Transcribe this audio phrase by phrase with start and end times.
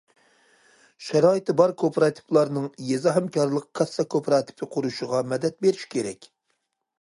[1.07, 6.29] شارائىتى بار كوپىراتىپلارنىڭ يېزا ھەمكارلىق كاسسا كوپىراتىپى قۇرۇشىغا مەدەت بېرىش كېرەك.